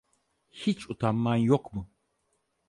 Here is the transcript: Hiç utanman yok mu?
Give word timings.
Hiç 0.51 0.89
utanman 0.89 1.35
yok 1.35 1.73
mu? 1.73 1.89